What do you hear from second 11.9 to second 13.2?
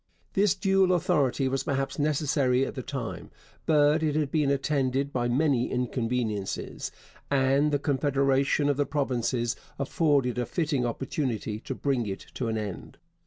it to an end.